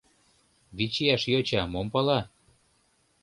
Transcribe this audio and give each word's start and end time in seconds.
—Вич 0.77 0.95
ияш 1.03 1.23
йоча 1.33 1.61
мом 1.65 1.87
пала? 1.93 2.19